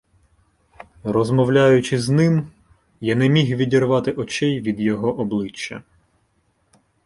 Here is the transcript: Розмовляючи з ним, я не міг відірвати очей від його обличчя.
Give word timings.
Розмовляючи 1.03 1.99
з 1.99 2.09
ним, 2.09 2.47
я 3.01 3.15
не 3.15 3.29
міг 3.29 3.55
відірвати 3.55 4.11
очей 4.11 4.61
від 4.61 4.79
його 4.79 5.19
обличчя. 5.19 5.83